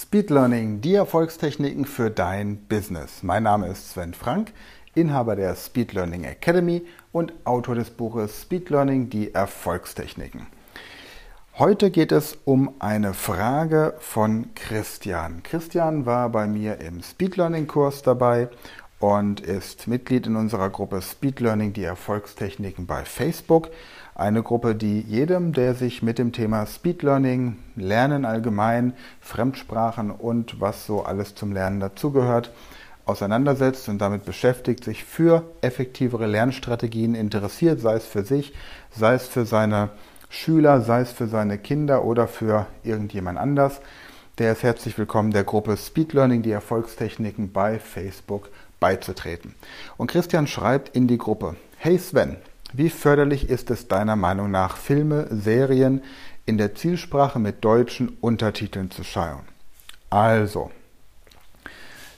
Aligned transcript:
Speed 0.00 0.30
Learning, 0.30 0.80
die 0.80 0.94
Erfolgstechniken 0.94 1.84
für 1.84 2.08
dein 2.08 2.56
Business. 2.68 3.24
Mein 3.24 3.42
Name 3.42 3.66
ist 3.66 3.90
Sven 3.90 4.14
Frank, 4.14 4.52
Inhaber 4.94 5.34
der 5.34 5.56
Speed 5.56 5.92
Learning 5.92 6.22
Academy 6.22 6.86
und 7.10 7.32
Autor 7.44 7.74
des 7.74 7.90
Buches 7.90 8.42
Speed 8.42 8.70
Learning, 8.70 9.10
die 9.10 9.34
Erfolgstechniken. 9.34 10.46
Heute 11.58 11.90
geht 11.90 12.12
es 12.12 12.38
um 12.44 12.74
eine 12.78 13.12
Frage 13.12 13.94
von 13.98 14.54
Christian. 14.54 15.42
Christian 15.42 16.06
war 16.06 16.28
bei 16.28 16.46
mir 16.46 16.78
im 16.80 17.02
Speed 17.02 17.36
Learning 17.36 17.66
Kurs 17.66 18.02
dabei 18.02 18.50
und 19.00 19.40
ist 19.40 19.86
Mitglied 19.86 20.26
in 20.26 20.36
unserer 20.36 20.70
Gruppe 20.70 21.02
Speed 21.02 21.40
Learning, 21.40 21.72
die 21.72 21.84
Erfolgstechniken 21.84 22.86
bei 22.86 23.04
Facebook. 23.04 23.70
Eine 24.14 24.42
Gruppe, 24.42 24.74
die 24.74 25.00
jedem, 25.00 25.52
der 25.52 25.74
sich 25.74 26.02
mit 26.02 26.18
dem 26.18 26.32
Thema 26.32 26.66
Speed 26.66 27.02
Learning, 27.02 27.56
Lernen 27.76 28.24
allgemein, 28.24 28.94
Fremdsprachen 29.20 30.10
und 30.10 30.60
was 30.60 30.86
so 30.86 31.04
alles 31.04 31.36
zum 31.36 31.52
Lernen 31.52 31.78
dazugehört, 31.78 32.50
auseinandersetzt 33.04 33.88
und 33.88 33.98
damit 33.98 34.24
beschäftigt, 34.24 34.82
sich 34.82 35.04
für 35.04 35.44
effektivere 35.60 36.26
Lernstrategien 36.26 37.14
interessiert, 37.14 37.80
sei 37.80 37.94
es 37.94 38.06
für 38.06 38.24
sich, 38.24 38.52
sei 38.90 39.14
es 39.14 39.28
für 39.28 39.46
seine 39.46 39.90
Schüler, 40.28 40.80
sei 40.80 41.02
es 41.02 41.12
für 41.12 41.28
seine 41.28 41.56
Kinder 41.56 42.04
oder 42.04 42.26
für 42.26 42.66
irgendjemand 42.82 43.38
anders. 43.38 43.80
Der 44.38 44.52
ist 44.52 44.62
herzlich 44.62 44.96
willkommen, 44.96 45.32
der 45.32 45.42
Gruppe 45.42 45.76
Speed 45.76 46.12
Learning, 46.12 46.42
die 46.42 46.52
Erfolgstechniken 46.52 47.50
bei 47.50 47.80
Facebook 47.80 48.50
beizutreten. 48.78 49.56
Und 49.96 50.08
Christian 50.08 50.46
schreibt 50.46 50.94
in 50.94 51.08
die 51.08 51.18
Gruppe, 51.18 51.56
Hey 51.76 51.98
Sven, 51.98 52.36
wie 52.72 52.88
förderlich 52.88 53.50
ist 53.50 53.68
es 53.72 53.88
deiner 53.88 54.14
Meinung 54.14 54.52
nach, 54.52 54.76
Filme, 54.76 55.26
Serien 55.30 56.04
in 56.46 56.56
der 56.56 56.76
Zielsprache 56.76 57.40
mit 57.40 57.64
deutschen 57.64 58.16
Untertiteln 58.20 58.92
zu 58.92 59.02
schauen? 59.02 59.40
Also, 60.08 60.70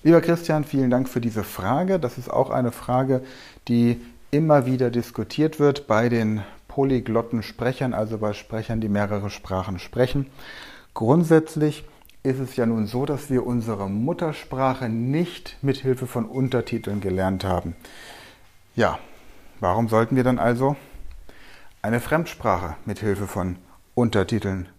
lieber 0.03 0.21
Christian, 0.21 0.65
vielen 0.65 0.91
Dank 0.91 1.09
für 1.09 1.23
diese 1.23 1.43
Frage. 1.43 1.99
Das 1.99 2.19
ist 2.19 2.31
auch 2.31 2.51
eine 2.51 2.71
Frage, 2.71 3.23
die 3.67 3.99
immer 4.31 4.67
wieder 4.67 4.91
diskutiert 4.91 5.59
wird 5.59 5.87
bei 5.87 6.11
den 6.11 6.43
polyglotten 6.69 7.43
Sprechern, 7.43 7.95
also 7.95 8.19
bei 8.19 8.35
Sprechern, 8.35 8.83
die 8.83 8.91
mehrere 8.91 9.31
Sprachen 9.31 9.79
sprechen. 9.79 10.27
Grundsätzlich 10.93 11.85
ist 12.23 12.39
es 12.39 12.57
ja 12.57 12.67
nun 12.67 12.87
so, 12.87 13.07
dass 13.07 13.31
wir 13.31 13.47
unsere 13.47 13.89
Muttersprache 13.89 14.89
nicht 14.89 15.57
mit 15.63 15.79
Hilfe 15.79 16.07
von 16.07 16.27
Untertiteln 16.27 17.01
gelernt 17.01 17.45
haben. 17.45 17.75
Ja, 18.77 18.99
Warum 19.61 19.89
sollten 19.89 20.17
wir 20.17 20.25
dann 20.25 20.39
also 20.39 20.75
eine 21.83 22.01
Fremdsprache 22.01 22.77
mit 22.87 22.99
Hilfe 22.99 23.27
von 23.27 23.57
Untertiteln 23.95 24.71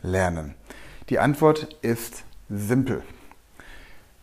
lernen? 0.00 0.54
Die 1.08 1.18
Antwort 1.18 1.76
ist 1.82 2.22
simpel. 2.48 3.02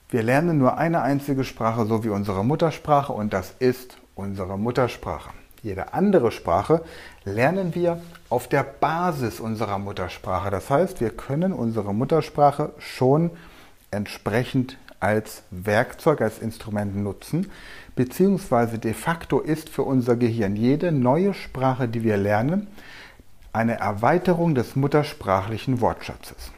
Wir 0.09 0.23
lernen 0.23 0.57
nur 0.57 0.77
eine 0.77 1.01
einzige 1.01 1.43
Sprache, 1.43 1.85
so 1.85 2.05
wie 2.05 2.09
unsere 2.09 2.45
Muttersprache, 2.45 3.11
und 3.11 3.33
das 3.33 3.55
ist 3.59 3.97
unsere 4.15 4.57
Muttersprache. 4.57 5.31
Jede 5.66 5.95
andere 5.95 6.31
Sprache 6.31 6.83
lernen 7.23 7.73
wir 7.73 7.99
auf 8.30 8.47
der 8.47 8.61
Basis 8.61 9.39
unserer 9.39 9.80
Muttersprache. 9.80 10.52
Das 10.52 10.69
heißt, 10.69 11.02
wir 11.02 11.09
können 11.09 11.53
unsere 11.53 11.91
Muttersprache 11.91 12.73
schon 12.77 13.31
entsprechend 13.89 14.77
als 14.99 15.41
Werkzeug, 15.49 16.22
als 16.22 16.38
Instrument 16.38 16.95
nutzen, 16.95 17.52
beziehungsweise 17.95 18.77
de 18.77 18.94
facto 18.94 19.39
ist 19.39 19.69
für 19.69 19.81
unser 19.81 20.16
Gehirn 20.16 20.55
jede 20.55 20.91
neue 20.91 21.33
Sprache, 21.33 21.88
die 21.88 22.03
wir 22.03 22.17
lernen, 22.17 22.67
eine 23.52 23.79
Erweiterung 23.79 24.53
des 24.53 24.75
muttersprachlichen 24.75 25.81
Wortschatzes. 25.81 26.52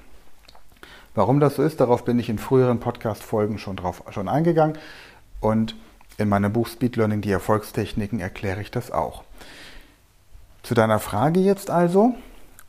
Warum 1.15 1.39
das 1.39 1.55
so 1.55 1.63
ist, 1.63 1.79
darauf 1.79 2.03
bin 2.03 2.19
ich 2.19 2.27
in 2.27 2.39
früheren 2.39 2.81
Podcast-Folgen 2.81 3.57
schon, 3.57 3.79
schon 4.09 4.27
eingegangen 4.27 4.77
und 5.39 5.77
in 6.17 6.29
meinem 6.29 6.51
Buch 6.51 6.67
Speed 6.67 6.95
Learning, 6.95 7.21
die 7.21 7.31
Erfolgstechniken, 7.31 8.19
erkläre 8.19 8.61
ich 8.61 8.71
das 8.71 8.91
auch. 8.91 9.23
Zu 10.63 10.73
deiner 10.73 10.99
Frage 10.99 11.39
jetzt 11.39 11.69
also, 11.69 12.15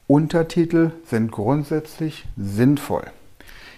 Untertitel 0.06 0.92
sind 1.04 1.32
grundsätzlich 1.32 2.26
sinnvoll. 2.36 3.04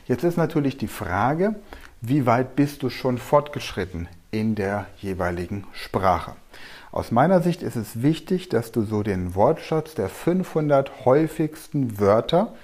Jetzt 0.07 0.25
ist 0.25 0.37
natürlich 0.37 0.77
die 0.77 0.89
Frage, 0.89 1.55
wie 2.01 2.27
weit 2.27 2.57
bist 2.57 2.83
du 2.83 2.91
schon 2.91 3.19
fortgeschritten 3.19 4.09
in 4.31 4.55
der 4.55 4.87
jeweiligen 4.99 5.65
Sprache? 5.73 6.35
Aus 6.93 7.13
meiner 7.13 7.41
Sicht 7.41 7.63
ist 7.63 7.77
es 7.77 8.03
wichtig, 8.03 8.49
dass 8.49 8.73
du 8.73 8.83
so 8.83 9.03
den 9.03 9.35
Wortschatz 9.35 9.95
der 9.95 10.09
500 10.09 11.05
häufigsten 11.05 12.01
Wörter 12.01 12.55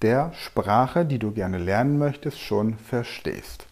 der 0.00 0.32
Sprache, 0.34 1.04
die 1.04 1.18
du 1.18 1.32
gerne 1.32 1.58
lernen 1.58 1.98
möchtest, 1.98 2.40
schon 2.40 2.78
verstehst. 2.78 3.66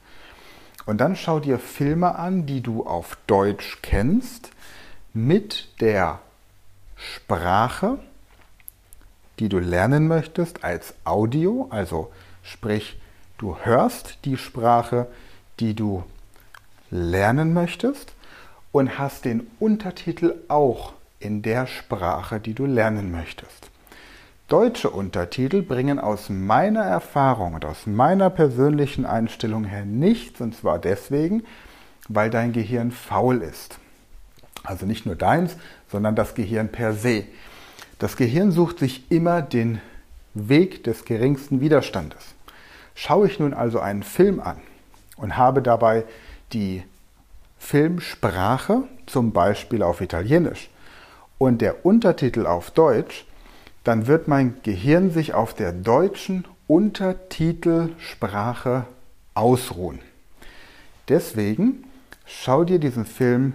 Und 0.87 1.01
dann 1.01 1.17
schau 1.17 1.41
dir 1.41 1.59
Filme 1.59 2.17
an, 2.17 2.47
die 2.47 2.61
du 2.61 2.85
auf 2.87 3.17
Deutsch 3.27 3.79
kennst, 3.83 4.51
mit 5.15 5.69
der 5.81 6.21
Sprache, 6.97 7.99
die 9.39 9.49
du 9.49 9.59
lernen 9.59 10.09
möchtest, 10.09 10.65
als 10.65 10.95
Audio, 11.05 11.67
also 11.71 12.11
sprich 12.43 12.99
Du 13.43 13.57
hörst 13.59 14.19
die 14.25 14.37
Sprache, 14.37 15.09
die 15.59 15.75
du 15.75 16.05
lernen 16.93 17.53
möchtest 17.53 18.13
und 18.71 19.01
hast 19.01 19.25
den 19.25 19.49
Untertitel 19.59 20.37
auch 20.47 20.93
in 21.19 21.43
der 21.43 21.67
Sprache, 21.67 22.39
die 22.39 22.55
du 22.55 22.67
lernen 22.67 23.11
möchtest. 23.11 23.72
Deutsche 24.53 24.91
Untertitel 24.91 25.63
bringen 25.63 25.99
aus 25.99 26.29
meiner 26.29 26.83
Erfahrung 26.83 27.55
und 27.55 27.65
aus 27.65 27.87
meiner 27.87 28.29
persönlichen 28.29 29.07
Einstellung 29.07 29.65
her 29.65 29.87
nichts, 29.87 30.43
und 30.43 30.55
zwar 30.55 30.79
deswegen, 30.79 31.45
weil 32.07 32.29
dein 32.29 32.53
Gehirn 32.53 32.91
faul 32.91 33.41
ist. 33.41 33.79
Also 34.63 34.85
nicht 34.85 35.07
nur 35.07 35.17
deins, 35.17 35.57
sondern 35.91 36.17
das 36.17 36.35
Gehirn 36.35 36.69
per 36.69 36.93
se. 36.93 37.25
Das 37.99 38.19
Gehirn 38.19 38.53
sucht 38.53 38.79
sich 38.79 39.11
immer 39.11 39.41
den 39.41 39.81
Weg 40.35 40.85
des 40.85 41.07
geringsten 41.07 41.63
Widerstandes. 41.63 42.35
Schaue 42.95 43.29
ich 43.29 43.39
nun 43.39 43.55
also 43.55 43.81
einen 43.81 44.03
Film 44.03 44.39
an 44.39 44.59
und 45.17 45.39
habe 45.39 45.63
dabei 45.63 46.05
die 46.53 46.83
Filmsprache, 47.59 48.83
zum 49.07 49.33
Beispiel 49.33 49.83
auf 49.83 50.03
Italienisch, 50.03 50.69
und 51.39 51.63
der 51.63 51.87
Untertitel 51.87 52.45
auf 52.45 52.71
Deutsch, 52.71 53.25
dann 53.85 54.07
wird 54.07 54.29
mein 54.29 54.57
Gehirn 54.63 55.11
sich 55.11 55.35
auf 55.35 55.55
der 55.55 55.73
deutschen 55.73 56.47
Untertitelsprache 56.67 58.87
ausruhen. 59.35 59.99
Deswegen 61.09 61.85
schau 62.25 62.65
dir 62.65 62.79
diesen 62.79 63.05
Film 63.05 63.55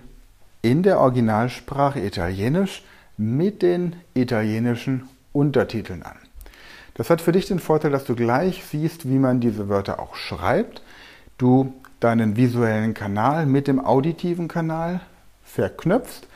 in 0.62 0.84
der 0.84 1.00
Originalsprache 1.00 2.02
Italienisch 2.02 2.84
mit 3.18 3.62
den 3.62 3.96
italienischen 4.14 5.08
Untertiteln 5.34 6.04
an. 6.04 6.18
Das 6.94 7.10
hat 7.10 7.22
für 7.22 7.32
dich 7.32 7.46
den 7.46 7.60
Vorteil, 7.60 7.92
dass 7.92 8.06
du 8.06 8.16
gleich 8.16 8.64
siehst, 8.66 9.08
wie 9.08 9.20
man 9.20 9.40
diese 9.40 9.70
Wörter 9.70 10.00
auch 10.00 10.16
schreibt. 10.16 10.82
Du 11.38 11.74
deinen 12.00 12.36
visuellen 12.36 12.94
Kanal 12.94 13.46
mit 13.46 13.68
dem 13.68 13.80
auditiven 13.80 14.48
Kanal 14.48 15.02
verknüpfst. 15.44 16.28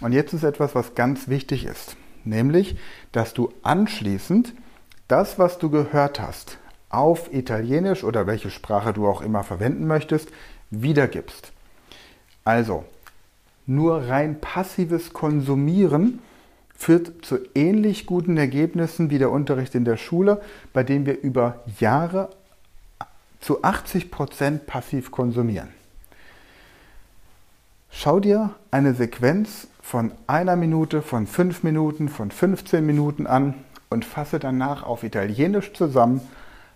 Und 0.00 0.12
jetzt 0.12 0.32
ist 0.32 0.44
etwas, 0.44 0.74
was 0.74 0.94
ganz 0.94 1.28
wichtig 1.28 1.64
ist, 1.64 1.96
nämlich, 2.24 2.76
dass 3.12 3.34
du 3.34 3.52
anschließend 3.62 4.54
das, 5.08 5.38
was 5.38 5.58
du 5.58 5.70
gehört 5.70 6.20
hast, 6.20 6.58
auf 6.88 7.32
Italienisch 7.32 8.04
oder 8.04 8.26
welche 8.26 8.50
Sprache 8.50 8.92
du 8.92 9.06
auch 9.06 9.22
immer 9.22 9.44
verwenden 9.44 9.86
möchtest, 9.86 10.30
wiedergibst. 10.70 11.52
Also, 12.44 12.84
nur 13.66 14.08
rein 14.08 14.40
passives 14.40 15.12
Konsumieren 15.12 16.20
führt 16.74 17.24
zu 17.24 17.38
ähnlich 17.54 18.06
guten 18.06 18.36
Ergebnissen 18.36 19.10
wie 19.10 19.18
der 19.18 19.30
Unterricht 19.30 19.74
in 19.74 19.84
der 19.84 19.96
Schule, 19.96 20.40
bei 20.72 20.82
dem 20.82 21.06
wir 21.06 21.20
über 21.20 21.62
Jahre 21.78 22.30
zu 23.40 23.62
80 23.62 24.10
Prozent 24.10 24.66
passiv 24.66 25.10
konsumieren. 25.10 25.68
Schau 27.94 28.18
dir 28.18 28.54
eine 28.70 28.94
Sequenz 28.94 29.68
von 29.80 30.12
einer 30.26 30.56
Minute, 30.56 31.02
von 31.02 31.26
fünf 31.26 31.62
Minuten, 31.62 32.08
von 32.08 32.30
15 32.30 32.84
Minuten 32.84 33.26
an 33.26 33.54
und 33.90 34.04
fasse 34.04 34.40
danach 34.40 34.82
auf 34.82 35.04
Italienisch 35.04 35.72
zusammen, 35.74 36.22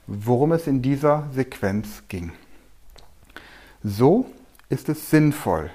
worum 0.06 0.52
es 0.52 0.66
in 0.68 0.82
dieser 0.82 1.24
Sequenz 1.32 2.04
ging. 2.08 2.32
So 3.82 4.26
ist 4.68 4.88
es 4.88 5.10
sinnvoll, 5.10 5.70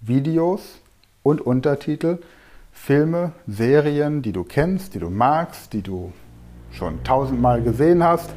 Videos 0.00 0.80
und 1.22 1.40
Untertitel 1.40 2.18
Filme, 2.72 3.32
Serien, 3.46 4.22
die 4.22 4.32
du 4.32 4.44
kennst, 4.44 4.94
die 4.94 4.98
du 4.98 5.08
magst, 5.08 5.72
die 5.72 5.82
du 5.82 6.12
schon 6.72 7.02
tausendmal 7.04 7.62
gesehen 7.62 8.02
hast, 8.02 8.30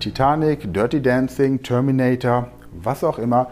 Titanic, 0.00 0.72
Dirty 0.74 1.00
Dancing, 1.00 1.62
Terminator, 1.62 2.48
was 2.72 3.02
auch 3.02 3.18
immer, 3.18 3.50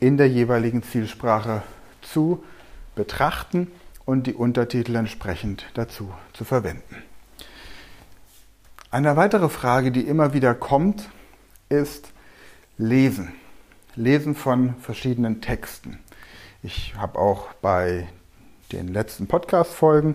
in 0.00 0.16
der 0.16 0.28
jeweiligen 0.28 0.82
Zielsprache 0.82 1.62
zu 2.02 2.42
betrachten 2.94 3.70
und 4.04 4.26
die 4.26 4.34
Untertitel 4.34 4.96
entsprechend 4.96 5.66
dazu 5.74 6.12
zu 6.32 6.44
verwenden. 6.44 7.02
Eine 8.90 9.16
weitere 9.16 9.48
Frage, 9.48 9.92
die 9.92 10.00
immer 10.02 10.32
wieder 10.32 10.54
kommt, 10.54 11.10
ist 11.68 12.10
Lesen. 12.78 13.34
Lesen 13.96 14.34
von 14.34 14.74
verschiedenen 14.80 15.40
Texten. 15.40 15.98
Ich 16.62 16.94
habe 16.96 17.18
auch 17.18 17.52
bei 17.60 18.08
den 18.72 18.88
letzten 18.88 19.26
Podcast-Folgen, 19.26 20.14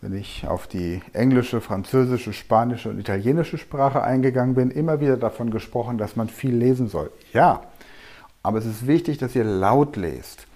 wenn 0.00 0.14
ich 0.14 0.46
auf 0.46 0.66
die 0.66 1.00
englische, 1.12 1.60
französische, 1.60 2.32
spanische 2.32 2.88
und 2.88 2.98
italienische 2.98 3.58
Sprache 3.58 4.02
eingegangen 4.02 4.54
bin, 4.54 4.70
immer 4.70 5.00
wieder 5.00 5.16
davon 5.16 5.50
gesprochen, 5.50 5.98
dass 5.98 6.16
man 6.16 6.28
viel 6.28 6.54
lesen 6.54 6.88
soll. 6.88 7.10
Ja, 7.32 7.69
aber 8.42 8.58
es 8.58 8.66
ist 8.66 8.86
wichtig, 8.86 9.18
dass 9.18 9.34
ihr 9.34 9.44
laut 9.44 9.96
lest. 9.96 10.46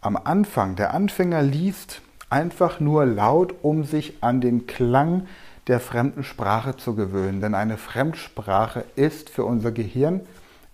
Am 0.00 0.16
Anfang, 0.16 0.76
der 0.76 0.94
Anfänger 0.94 1.42
liest 1.42 2.00
einfach 2.30 2.80
nur 2.80 3.06
laut, 3.06 3.54
um 3.62 3.84
sich 3.84 4.14
an 4.20 4.40
den 4.40 4.66
Klang 4.66 5.26
der 5.66 5.80
fremden 5.80 6.22
Sprache 6.22 6.76
zu 6.76 6.94
gewöhnen. 6.94 7.40
Denn 7.40 7.54
eine 7.54 7.76
Fremdsprache 7.76 8.84
ist 8.94 9.30
für 9.30 9.44
unser 9.44 9.72
Gehirn 9.72 10.20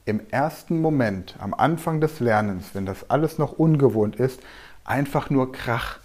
im 0.04 0.20
ersten 0.30 0.80
Moment, 0.80 1.36
am 1.38 1.54
Anfang 1.54 2.00
des 2.00 2.20
Lernens, 2.20 2.70
wenn 2.74 2.86
das 2.86 3.08
alles 3.08 3.38
noch 3.38 3.52
ungewohnt 3.52 4.16
ist, 4.16 4.40
einfach 4.84 5.30
nur 5.30 5.52
Krach. 5.52 5.98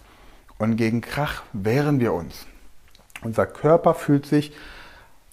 Und 0.60 0.78
gegen 0.78 1.02
Krach 1.02 1.44
wehren 1.54 2.00
wir 2.00 2.14
uns. 2.14 2.46
Unser 3.24 3.48
Körper 3.48 3.96
fühlt 3.96 4.26
sich 4.26 4.54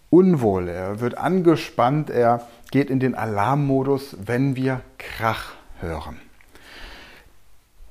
unwohl, 0.08 0.68
er 0.68 1.00
wird 1.00 1.18
angespannt, 1.18 2.08
er 2.08 2.46
geht 2.70 2.88
in 2.88 3.00
den 3.00 3.14
Alarmmodus, 3.14 4.16
wenn 4.24 4.56
wir 4.56 4.80
Krach 5.16 5.52
hören. 5.80 6.20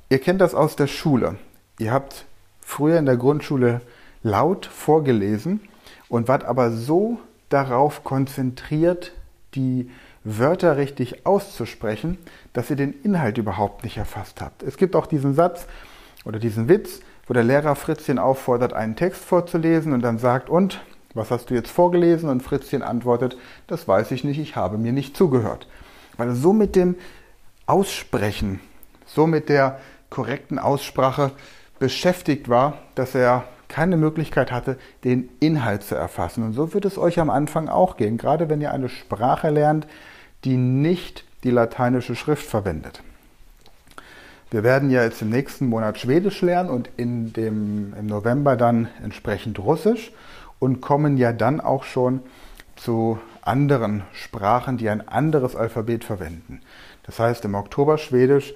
Ihr 0.09 0.19
kennt 0.19 0.41
das 0.41 0.53
aus 0.53 0.75
der 0.75 0.87
Schule. 0.87 1.37
Ihr 1.79 1.91
habt 1.93 2.25
früher 2.59 2.99
in 2.99 3.05
der 3.05 3.17
Grundschule 3.17 3.81
laut 4.23 4.65
vorgelesen 4.65 5.61
und 6.09 6.27
wart 6.27 6.43
aber 6.43 6.71
so 6.71 7.19
darauf 7.47 8.03
konzentriert, 8.03 9.13
die 9.55 9.89
Wörter 10.25 10.77
richtig 10.77 11.25
auszusprechen, 11.25 12.17
dass 12.51 12.69
ihr 12.69 12.75
den 12.75 12.93
Inhalt 13.03 13.37
überhaupt 13.37 13.83
nicht 13.83 13.97
erfasst 13.97 14.41
habt. 14.41 14.61
Es 14.61 14.77
gibt 14.77 14.95
auch 14.95 15.05
diesen 15.05 15.33
Satz 15.33 15.65
oder 16.25 16.39
diesen 16.39 16.67
Witz, 16.67 16.99
wo 17.27 17.33
der 17.33 17.43
Lehrer 17.43 17.75
Fritzchen 17.75 18.19
auffordert, 18.19 18.73
einen 18.73 18.95
Text 18.97 19.23
vorzulesen 19.23 19.93
und 19.93 20.01
dann 20.01 20.19
sagt, 20.19 20.49
und, 20.49 20.81
was 21.13 21.31
hast 21.31 21.49
du 21.49 21.53
jetzt 21.53 21.71
vorgelesen? 21.71 22.29
Und 22.29 22.43
Fritzchen 22.43 22.81
antwortet, 22.81 23.37
das 23.67 23.87
weiß 23.87 24.11
ich 24.11 24.23
nicht, 24.25 24.39
ich 24.39 24.55
habe 24.57 24.77
mir 24.77 24.91
nicht 24.91 25.15
zugehört. 25.15 25.67
Weil 26.17 26.29
er 26.29 26.35
so 26.35 26.53
mit 26.53 26.75
dem 26.75 26.95
Aussprechen, 27.65 28.59
so 29.05 29.27
mit 29.27 29.49
der 29.49 29.79
korrekten 30.09 30.59
Aussprache 30.59 31.31
beschäftigt 31.79 32.49
war, 32.49 32.77
dass 32.95 33.15
er 33.15 33.45
keine 33.67 33.97
Möglichkeit 33.97 34.51
hatte, 34.51 34.77
den 35.03 35.29
Inhalt 35.39 35.83
zu 35.83 35.95
erfassen. 35.95 36.43
Und 36.43 36.53
so 36.53 36.73
wird 36.73 36.85
es 36.85 36.97
euch 36.97 37.19
am 37.19 37.31
Anfang 37.31 37.69
auch 37.69 37.97
gehen, 37.97 38.17
gerade 38.17 38.47
wenn 38.47 38.61
ihr 38.61 38.71
eine 38.71 38.89
Sprache 38.89 39.49
lernt, 39.49 39.87
die 40.43 40.57
nicht 40.57 41.25
die 41.43 41.49
lateinische 41.49 42.15
Schrift 42.15 42.45
verwendet. 42.45 43.01
Wir 44.51 44.63
werden 44.63 44.91
ja 44.91 45.03
jetzt 45.03 45.23
im 45.23 45.31
nächsten 45.31 45.67
Monat 45.67 45.97
Schwedisch 45.97 46.41
lernen 46.43 46.69
und 46.69 46.87
in 46.95 47.33
dem, 47.33 47.95
im 47.97 48.05
November 48.05 48.55
dann 48.55 48.87
entsprechend 49.03 49.57
Russisch 49.57 50.11
und 50.59 50.79
kommen 50.79 51.17
ja 51.17 51.33
dann 51.33 51.59
auch 51.59 51.83
schon 51.83 52.21
zu 52.83 53.17
anderen 53.41 54.03
Sprachen, 54.11 54.77
die 54.77 54.89
ein 54.89 55.07
anderes 55.07 55.55
Alphabet 55.55 56.03
verwenden. 56.03 56.61
Das 57.03 57.19
heißt, 57.19 57.45
im 57.45 57.55
Oktober 57.55 57.97
Schwedisch, 57.97 58.53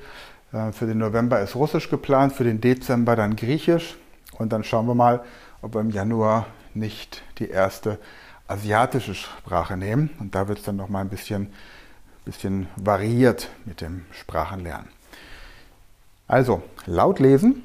äh, 0.51 0.71
für 0.71 0.85
den 0.85 0.97
November 0.97 1.39
ist 1.41 1.55
Russisch 1.55 1.89
geplant, 1.89 2.33
für 2.33 2.43
den 2.43 2.59
Dezember 2.59 3.15
dann 3.15 3.35
Griechisch 3.35 3.95
und 4.37 4.51
dann 4.51 4.63
schauen 4.63 4.85
wir 4.85 4.95
mal, 4.95 5.23
ob 5.61 5.75
wir 5.75 5.81
im 5.81 5.91
Januar 5.91 6.47
nicht 6.73 7.23
die 7.39 7.49
erste 7.49 7.99
asiatische 8.47 9.15
Sprache 9.15 9.77
nehmen. 9.77 10.09
Und 10.19 10.35
da 10.35 10.47
wird 10.47 10.59
es 10.59 10.65
dann 10.65 10.75
nochmal 10.75 11.03
ein 11.03 11.09
bisschen, 11.09 11.53
bisschen 12.25 12.67
variiert 12.75 13.49
mit 13.65 13.81
dem 13.81 14.05
Sprachenlernen. 14.11 14.89
Also 16.27 16.61
laut 16.85 17.19
lesen, 17.19 17.63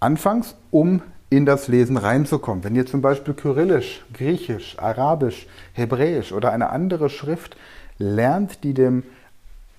anfangs, 0.00 0.54
um 0.70 1.02
in 1.36 1.46
das 1.46 1.68
Lesen 1.68 1.96
reinzukommen. 1.96 2.64
Wenn 2.64 2.76
ihr 2.76 2.86
zum 2.86 3.02
Beispiel 3.02 3.34
Kyrillisch, 3.34 4.04
Griechisch, 4.12 4.78
Arabisch, 4.78 5.46
Hebräisch 5.72 6.32
oder 6.32 6.52
eine 6.52 6.70
andere 6.70 7.10
Schrift 7.10 7.56
lernt, 7.98 8.64
die 8.64 8.74
dem 8.74 9.02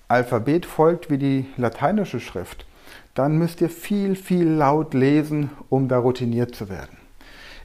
Alphabet 0.08 0.66
folgt 0.66 1.10
wie 1.10 1.18
die 1.18 1.46
lateinische 1.56 2.20
Schrift, 2.20 2.66
dann 3.14 3.38
müsst 3.38 3.60
ihr 3.60 3.70
viel, 3.70 4.14
viel 4.16 4.46
laut 4.46 4.94
lesen, 4.94 5.50
um 5.68 5.88
da 5.88 5.98
routiniert 5.98 6.54
zu 6.54 6.68
werden. 6.68 6.96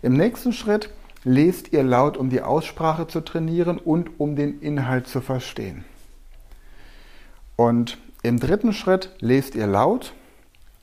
Im 0.01 0.13
nächsten 0.13 0.53
Schritt 0.53 0.89
lest 1.23 1.73
ihr 1.73 1.83
laut, 1.83 2.17
um 2.17 2.29
die 2.29 2.41
Aussprache 2.41 3.07
zu 3.07 3.21
trainieren 3.21 3.77
und 3.77 4.19
um 4.19 4.35
den 4.35 4.59
Inhalt 4.61 5.07
zu 5.07 5.21
verstehen. 5.21 5.83
Und 7.55 7.97
im 8.23 8.39
dritten 8.39 8.73
Schritt 8.73 9.09
lest 9.19 9.55
ihr 9.55 9.67
laut 9.67 10.13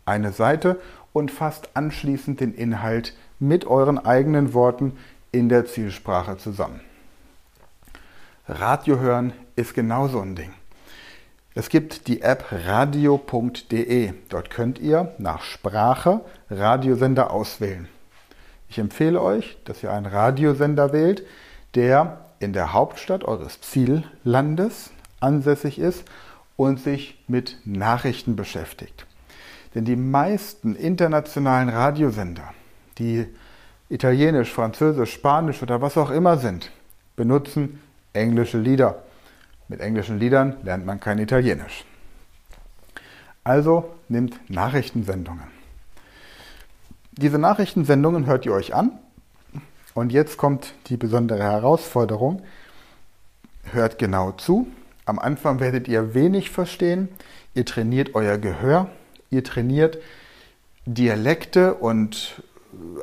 eine 0.05 0.33
Seite 0.33 0.81
und 1.19 1.33
fasst 1.33 1.71
anschließend 1.75 2.39
den 2.39 2.55
Inhalt 2.55 3.13
mit 3.41 3.67
euren 3.67 3.99
eigenen 3.99 4.55
Worten 4.55 4.97
in 5.33 5.49
der 5.49 5.67
Zielsprache 5.67 6.39
zusammen. 6.39 6.81
Radio 8.47 9.01
hören 9.01 9.33
ist 9.57 9.75
genauso 9.75 10.21
ein 10.21 10.37
Ding. 10.37 10.53
Es 11.57 11.71
gibt 11.71 12.07
die 12.07 12.23
App 12.23 12.45
radio.de. 12.53 14.13
Dort 14.29 14.51
könnt 14.51 14.79
ihr 14.79 15.13
nach 15.19 15.43
Sprache 15.43 16.21
Radiosender 16.51 17.33
auswählen. 17.33 17.89
Ich 18.69 18.79
empfehle 18.79 19.21
euch, 19.21 19.59
dass 19.65 19.83
ihr 19.83 19.93
einen 19.93 20.07
Radiosender 20.07 20.93
wählt, 20.93 21.27
der 21.75 22.27
in 22.39 22.53
der 22.53 22.73
Hauptstadt 22.73 23.25
eures 23.25 23.61
Ziellandes 23.61 24.93
ansässig 25.19 25.81
ist 25.81 26.05
und 26.57 26.79
sich 26.79 27.19
mit 27.27 27.57
Nachrichten 27.65 28.37
beschäftigt. 28.37 29.08
Denn 29.75 29.85
die 29.85 29.97
meisten 29.97 30.75
internationalen 30.75 31.69
Radiosender, 31.69 32.53
die 32.99 33.27
italienisch, 33.89 34.53
französisch, 34.53 35.13
spanisch 35.13 35.63
oder 35.63 35.81
was 35.81 35.97
auch 35.97 36.11
immer 36.11 36.39
sind, 36.39 36.71
benutzen 37.17 37.81
englische 38.13 38.59
Lieder. 38.59 39.03
Mit 39.69 39.81
englischen 39.81 40.19
Liedern 40.19 40.57
lernt 40.63 40.87
man 40.87 41.01
kein 41.01 41.19
Italienisch. 41.19 41.85
Also 43.45 43.95
nimmt 44.09 44.39
Nachrichtensendungen. 44.51 45.45
Diese 47.13 47.39
Nachrichtensendungen 47.39 48.27
hört 48.27 48.47
ihr 48.47 48.53
euch 48.53 48.75
an. 48.75 48.93
Und 49.95 50.13
jetzt 50.13 50.37
kommt 50.37 50.75
die 50.87 50.97
besondere 50.97 51.43
Herausforderung. 51.43 52.43
Hört 53.73 53.99
genau 53.99 54.33
zu. 54.33 54.69
Am 55.05 55.19
Anfang 55.19 55.61
werdet 55.61 55.89
ihr 55.89 56.15
wenig 56.15 56.51
verstehen. 56.51 57.09
Ihr 57.55 57.65
trainiert 57.65 58.15
euer 58.15 58.39
Gehör. 58.39 58.91
Ihr 59.31 59.45
trainiert 59.45 59.99
Dialekte 60.87 61.75
und 61.75 62.43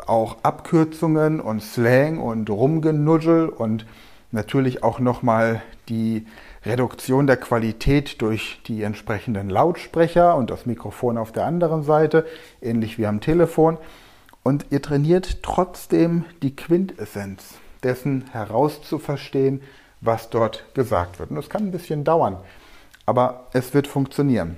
auch 0.07 0.37
Abkürzungen 0.43 1.39
und 1.39 1.61
Slang 1.61 2.19
und 2.19 2.49
Rumgenuddel 2.49 3.49
und 3.49 3.85
natürlich 4.31 4.83
auch 4.83 4.99
nochmal 4.99 5.61
die 5.87 6.25
Reduktion 6.65 7.27
der 7.27 7.37
Qualität 7.37 8.21
durch 8.21 8.59
die 8.65 8.81
entsprechenden 8.81 9.49
Lautsprecher 9.49 10.35
und 10.35 10.49
das 10.49 10.65
Mikrofon 10.65 11.17
auf 11.17 11.31
der 11.31 11.45
anderen 11.45 11.83
Seite, 11.83 12.25
ähnlich 12.61 12.97
wie 12.97 13.05
am 13.05 13.21
Telefon. 13.21 13.77
Und 14.43 14.67
ihr 14.71 14.81
trainiert 14.81 15.43
trotzdem 15.43 16.25
die 16.41 16.55
Quintessenz 16.55 17.55
dessen 17.83 18.25
herauszuverstehen, 18.31 19.61
was 20.01 20.29
dort 20.29 20.65
gesagt 20.73 21.19
wird. 21.19 21.29
Und 21.29 21.35
das 21.35 21.49
kann 21.49 21.63
ein 21.63 21.71
bisschen 21.71 22.03
dauern, 22.03 22.37
aber 23.05 23.47
es 23.53 23.73
wird 23.73 23.87
funktionieren. 23.87 24.57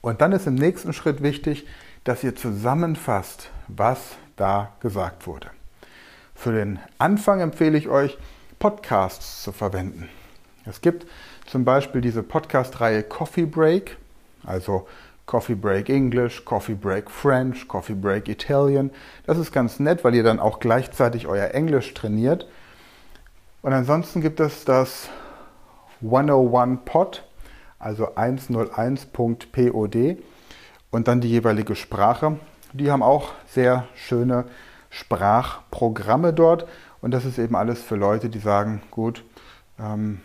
Und 0.00 0.20
dann 0.20 0.32
ist 0.32 0.46
im 0.46 0.54
nächsten 0.54 0.92
Schritt 0.92 1.22
wichtig, 1.22 1.66
dass 2.04 2.24
ihr 2.24 2.36
zusammenfasst, 2.36 3.50
was 3.66 4.16
da 4.36 4.72
gesagt 4.80 5.26
wurde. 5.26 5.50
Für 6.34 6.52
den 6.52 6.78
Anfang 6.98 7.40
empfehle 7.40 7.76
ich 7.76 7.88
euch, 7.88 8.16
Podcasts 8.58 9.42
zu 9.42 9.52
verwenden. 9.52 10.08
Es 10.64 10.80
gibt 10.80 11.06
zum 11.46 11.64
Beispiel 11.64 12.00
diese 12.00 12.22
Podcast-Reihe 12.22 13.02
Coffee 13.02 13.46
Break, 13.46 13.96
also 14.44 14.86
Coffee 15.26 15.54
Break 15.54 15.88
English, 15.90 16.44
Coffee 16.44 16.74
Break 16.74 17.10
French, 17.10 17.68
Coffee 17.68 17.94
Break 17.94 18.28
Italian. 18.28 18.90
Das 19.26 19.36
ist 19.36 19.52
ganz 19.52 19.78
nett, 19.78 20.04
weil 20.04 20.14
ihr 20.14 20.22
dann 20.22 20.40
auch 20.40 20.58
gleichzeitig 20.58 21.26
euer 21.26 21.50
Englisch 21.50 21.92
trainiert. 21.94 22.46
Und 23.60 23.72
ansonsten 23.72 24.20
gibt 24.20 24.40
es 24.40 24.64
das 24.64 25.08
101 26.02 26.80
Pod, 26.84 27.27
also 27.78 28.14
101.pod 28.14 30.18
und 30.90 31.08
dann 31.08 31.20
die 31.20 31.28
jeweilige 31.28 31.76
Sprache. 31.76 32.38
Die 32.72 32.90
haben 32.90 33.02
auch 33.02 33.32
sehr 33.46 33.86
schöne 33.94 34.44
Sprachprogramme 34.90 36.32
dort 36.32 36.66
und 37.00 37.12
das 37.12 37.24
ist 37.24 37.38
eben 37.38 37.56
alles 37.56 37.82
für 37.82 37.96
Leute, 37.96 38.28
die 38.28 38.38
sagen, 38.38 38.82
gut, 38.90 39.24
ähm, 39.78 40.20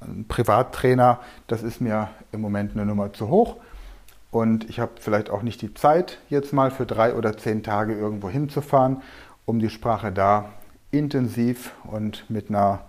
ein 0.00 0.26
Privattrainer, 0.28 1.20
das 1.46 1.62
ist 1.62 1.80
mir 1.80 2.08
im 2.32 2.40
Moment 2.40 2.72
eine 2.72 2.86
Nummer 2.86 3.12
zu 3.12 3.28
hoch. 3.28 3.56
Und 4.30 4.68
ich 4.68 4.80
habe 4.80 4.92
vielleicht 4.98 5.30
auch 5.30 5.42
nicht 5.42 5.62
die 5.62 5.74
Zeit, 5.74 6.18
jetzt 6.28 6.52
mal 6.52 6.70
für 6.70 6.86
drei 6.86 7.14
oder 7.14 7.36
zehn 7.36 7.62
Tage 7.62 7.94
irgendwo 7.94 8.28
hinzufahren, 8.28 9.02
um 9.44 9.60
die 9.60 9.70
Sprache 9.70 10.10
da 10.10 10.48
intensiv 10.90 11.72
und 11.84 12.28
mit 12.28 12.48
einer 12.48 12.80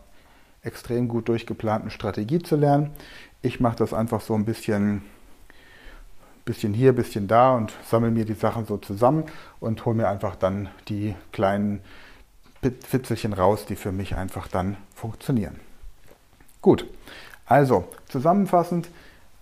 extrem 0.65 1.07
gut 1.07 1.29
durchgeplanten 1.29 1.89
Strategie 1.91 2.39
zu 2.39 2.55
lernen. 2.55 2.91
Ich 3.41 3.59
mache 3.59 3.77
das 3.77 3.93
einfach 3.93 4.21
so 4.21 4.33
ein 4.33 4.45
bisschen, 4.45 5.03
bisschen 6.43 6.73
hier, 6.73 6.93
bisschen 6.93 7.27
da 7.27 7.55
und 7.55 7.73
sammle 7.85 8.11
mir 8.11 8.25
die 8.25 8.33
Sachen 8.33 8.65
so 8.65 8.77
zusammen 8.77 9.25
und 9.59 9.85
hole 9.85 9.95
mir 9.95 10.07
einfach 10.07 10.35
dann 10.35 10.69
die 10.89 11.15
kleinen 11.31 11.81
Fitzelchen 12.61 13.33
raus, 13.33 13.65
die 13.65 13.75
für 13.75 13.91
mich 13.91 14.15
einfach 14.15 14.47
dann 14.47 14.77
funktionieren. 14.95 15.59
Gut, 16.61 16.87
also 17.45 17.87
zusammenfassend, 18.09 18.89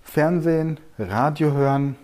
Fernsehen, 0.04 0.80
Radio 1.00 1.54
hören 1.54 1.96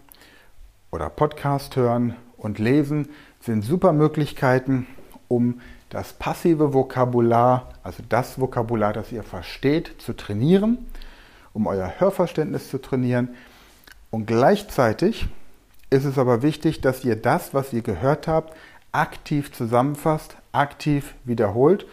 oder 0.91 1.09
Podcast 1.09 1.75
hören 1.75 2.15
und 2.37 2.57
lesen 2.57 3.09
sind 3.41 3.63
super 3.63 3.91
Möglichkeiten, 3.91 4.87
um 5.27 5.59
das 5.89 6.13
passive 6.13 6.73
Vokabular, 6.73 7.69
also 7.83 8.03
das 8.07 8.39
Vokabular, 8.39 8.93
das 8.93 9.11
ihr 9.11 9.23
versteht, 9.23 9.95
zu 9.99 10.13
trainieren, 10.13 10.77
um 11.53 11.67
euer 11.67 11.93
Hörverständnis 11.97 12.69
zu 12.69 12.79
trainieren. 12.79 13.29
Und 14.11 14.25
gleichzeitig 14.27 15.27
ist 15.89 16.05
es 16.05 16.17
aber 16.17 16.41
wichtig, 16.41 16.81
dass 16.81 17.03
ihr 17.03 17.15
das, 17.15 17.53
was 17.53 17.73
ihr 17.73 17.81
gehört 17.81 18.27
habt, 18.27 18.55
aktiv 18.91 19.51
zusammenfasst, 19.51 20.35
aktiv 20.51 21.15
wiederholt. 21.23 21.85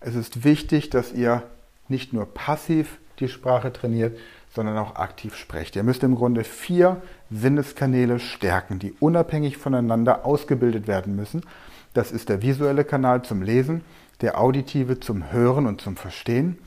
Es 0.00 0.14
ist 0.14 0.44
wichtig, 0.44 0.90
dass 0.90 1.12
ihr 1.12 1.42
nicht 1.88 2.12
nur 2.12 2.26
passiv 2.26 2.98
die 3.20 3.28
Sprache 3.28 3.72
trainiert, 3.72 4.18
sondern 4.54 4.78
auch 4.78 4.96
aktiv 4.96 5.36
sprecht. 5.36 5.76
Ihr 5.76 5.82
müsst 5.82 6.02
im 6.02 6.14
Grunde 6.14 6.44
vier 6.44 7.02
Sinneskanäle 7.30 8.20
stärken, 8.20 8.78
die 8.78 8.92
unabhängig 9.00 9.56
voneinander 9.56 10.24
ausgebildet 10.24 10.86
werden 10.86 11.16
müssen. 11.16 11.42
Das 11.94 12.10
ist 12.12 12.28
der 12.28 12.42
visuelle 12.42 12.84
Kanal 12.84 13.22
zum 13.22 13.40
Lesen, 13.42 13.84
der 14.20 14.38
auditive 14.38 15.00
zum 15.00 15.32
Hören 15.32 15.66
und 15.66 15.80
zum 15.80 15.96
Verstehen, 15.96 16.58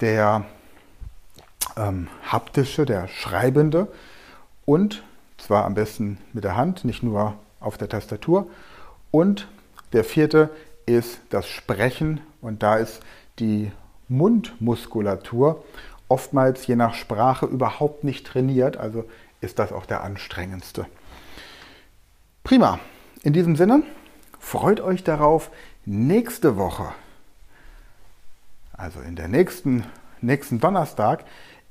der 0.00 0.44
ähm, 1.76 2.08
haptische, 2.26 2.86
der 2.86 3.08
schreibende 3.08 3.88
und 4.64 5.02
zwar 5.38 5.64
am 5.64 5.74
besten 5.74 6.18
mit 6.32 6.44
der 6.44 6.56
Hand, 6.56 6.84
nicht 6.84 7.02
nur 7.02 7.34
auf 7.60 7.76
der 7.76 7.88
Tastatur. 7.88 8.48
Und 9.10 9.48
der 9.92 10.04
vierte 10.04 10.50
ist 10.86 11.20
das 11.30 11.46
Sprechen 11.46 12.20
und 12.40 12.62
da 12.62 12.76
ist 12.76 13.00
die 13.38 13.70
Mundmuskulatur 14.08 15.62
oftmals 16.08 16.66
je 16.66 16.76
nach 16.76 16.94
Sprache 16.94 17.46
überhaupt 17.46 18.04
nicht 18.04 18.26
trainiert, 18.26 18.76
also 18.76 19.04
ist 19.40 19.58
das 19.58 19.72
auch 19.72 19.86
der 19.86 20.02
anstrengendste. 20.02 20.86
Prima. 22.42 22.78
In 23.22 23.32
diesem 23.32 23.56
Sinne, 23.56 23.82
freut 24.44 24.80
euch 24.80 25.02
darauf, 25.02 25.50
nächste 25.86 26.56
Woche, 26.56 26.92
also 28.74 29.00
in 29.00 29.16
der 29.16 29.26
nächsten, 29.26 29.84
nächsten 30.20 30.60
Donnerstag, 30.60 31.24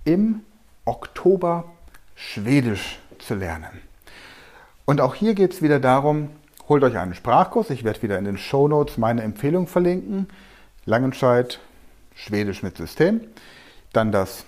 im 0.04 0.42
Oktober 0.84 1.66
Schwedisch 2.16 3.00
zu 3.20 3.36
lernen. 3.36 3.82
Und 4.86 5.02
auch 5.02 5.16
hier 5.16 5.34
geht 5.34 5.54
es 5.54 5.62
wieder 5.62 5.80
darum, 5.80 6.30
holt 6.68 6.84
euch 6.84 6.98
einen 6.98 7.14
Sprachkurs. 7.14 7.70
Ich 7.70 7.84
werde 7.84 8.02
wieder 8.02 8.18
in 8.18 8.26
den 8.26 8.38
Show 8.38 8.68
Notes 8.68 8.98
meine 8.98 9.22
Empfehlung 9.22 9.68
verlinken. 9.68 10.28
Langenscheid, 10.86 11.60
Schwedisch 12.16 12.64
mit 12.64 12.78
System. 12.78 13.22
Dann 13.94 14.12
das 14.12 14.46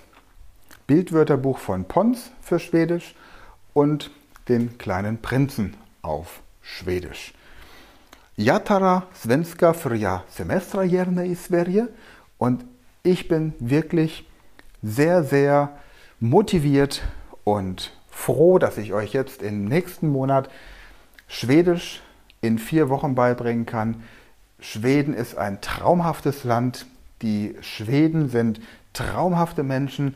Bildwörterbuch 0.86 1.58
von 1.58 1.84
Pons 1.84 2.30
für 2.42 2.58
Schwedisch 2.58 3.14
und 3.72 4.10
den 4.48 4.78
kleinen 4.78 5.22
Prinzen 5.22 5.74
auf 6.02 6.40
Schwedisch. 6.60 7.32
Jatara 8.38 9.02
Svenska 9.14 9.72
för 9.72 9.94
jag 9.94 10.20
semestrar 10.28 10.84
gärna 10.84 11.24
i 11.24 11.34
Sverige 11.34 11.86
und 12.38 12.64
ich 13.02 13.28
bin 13.28 13.52
wirklich 13.58 14.24
sehr, 14.82 15.24
sehr 15.24 15.68
motiviert 16.18 17.02
und 17.44 17.92
froh, 18.10 18.58
dass 18.58 18.76
ich 18.76 18.92
euch 18.92 19.14
jetzt 19.14 19.42
im 19.42 19.64
nächsten 19.64 20.08
Monat 20.08 20.50
Schwedisch 21.26 22.02
in 22.42 22.58
vier 22.58 22.90
Wochen 22.90 23.14
beibringen 23.14 23.64
kann. 23.64 24.02
Schweden 24.60 25.14
ist 25.14 25.38
ein 25.38 25.62
traumhaftes 25.62 26.44
Land. 26.44 26.84
Die 27.22 27.56
Schweden 27.62 28.28
sind 28.28 28.60
traumhafte 28.92 29.62
Menschen. 29.62 30.14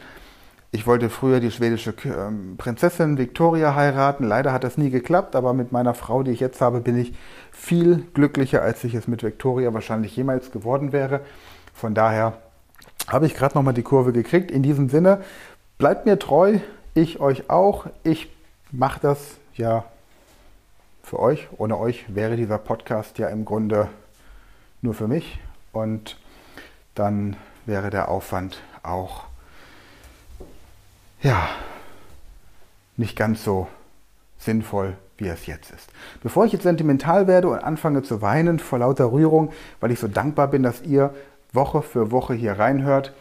Ich 0.73 0.87
wollte 0.87 1.11
früher 1.11 1.41
die 1.41 1.51
schwedische 1.51 1.95
ähm, 2.05 2.57
Prinzessin 2.57 3.19
Victoria 3.19 3.75
heiraten. 3.75 4.25
Leider 4.25 4.53
hat 4.53 4.63
das 4.63 4.79
nie 4.79 4.91
geklappt, 4.91 5.35
aber 5.35 5.53
mit 5.53 5.73
meiner 5.73 5.95
Frau, 5.95 6.23
die 6.23 6.31
ich 6.31 6.39
jetzt 6.39 6.61
habe, 6.61 6.81
bin 6.81 6.97
ich 6.97 7.13
viel 7.51 8.07
glücklicher, 8.15 8.63
als 8.63 8.85
ich 8.85 8.95
es 8.95 9.09
mit 9.09 9.25
Victoria 9.25 9.75
wahrscheinlich 9.75 10.15
jemals 10.15 10.53
geworden 10.53 10.93
wäre. 10.93 11.23
Von 11.75 11.95
daher 11.95 12.35
habe 13.09 13.27
ich 13.27 13.35
gerade 13.35 13.57
nochmal 13.57 13.75
die 13.75 13.83
Kurve 13.83 14.13
gekriegt. 14.13 14.53
In 14.53 14.63
diesem 14.63 14.89
Sinne, 14.89 15.23
bleibt 15.77 16.07
mir 16.07 16.21
treu, 16.21 16.61
ich 16.95 17.19
euch 17.19 17.51
auch. 17.51 17.87
Ich 18.05 18.29
mache 18.71 19.01
das 19.01 19.39
ja 19.55 19.85
für 21.03 21.19
euch. 21.19 21.49
Ohne 21.57 21.79
euch 21.79 22.15
wäre 22.15 22.37
dieser 22.37 22.59
Podcast 22.59 23.19
ja 23.19 23.29
im 23.29 23.45
Grunde 23.45 23.89
nur 24.83 24.95
für 24.95 25.09
mich. 25.09 25.41
Und 25.73 26.17
dann 26.95 27.37
wäre 27.67 27.91
der 27.91 28.09
Aufwand 28.09 28.63
auch 28.85 29.30
ja, 31.23 31.49
nicht 32.97 33.17
ganz 33.17 33.45
so 33.45 33.69
sinnvoll, 34.39 34.97
wie 35.19 35.29
es 35.29 35.47
jetzt 35.47 35.71
ist. 35.71 35.91
Bevor 36.23 36.47
ich 36.47 36.53
jetzt 36.53 36.63
sentimental 36.63 37.27
werde 37.27 37.49
und 37.49 37.59
anfange 37.59 38.03
zu 38.03 38.23
weinen 38.23 38.59
vor 38.59 38.79
lauter 38.79 39.13
Rührung, 39.13 39.53
weil 39.81 39.91
ich 39.91 40.01
so 40.01 40.09
dankbar 40.09 40.49
bin, 40.49 40.63
dass 40.63 40.83
ihr 40.83 41.15
Woche 41.53 41.83
für 41.83 42.11
Woche 42.11 42.35
hier 42.35 42.59
reinhört. 42.59 43.13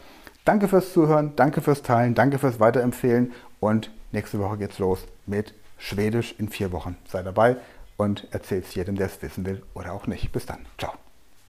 Danke 0.44 0.68
fürs 0.68 0.92
Zuhören, 0.92 1.34
danke 1.36 1.60
fürs 1.60 1.82
Teilen, 1.82 2.14
danke 2.14 2.38
fürs 2.38 2.60
Weiterempfehlen 2.60 3.32
und 3.60 3.90
nächste 4.12 4.38
Woche 4.38 4.56
geht's 4.56 4.78
los 4.78 5.06
mit 5.26 5.54
Schwedisch 5.78 6.34
in 6.38 6.48
vier 6.48 6.72
Wochen. 6.72 6.96
Sei 7.06 7.22
dabei 7.22 7.56
und 7.96 8.26
erzähl's 8.30 8.74
jedem, 8.74 8.96
der 8.96 9.06
es 9.06 9.20
wissen 9.22 9.44
will 9.44 9.62
oder 9.74 9.92
auch 9.92 10.06
nicht. 10.06 10.32
Bis 10.32 10.46
dann. 10.46 10.66
Ciao. 10.78 10.92